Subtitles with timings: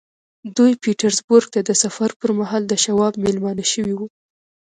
[0.57, 4.07] دوی پيټرزبورګ ته د سفر پر مهال د شواب مېلمانه شوي وو.